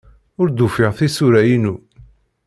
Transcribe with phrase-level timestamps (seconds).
[0.41, 1.75] Ur d-ufiɣ tisura-inu.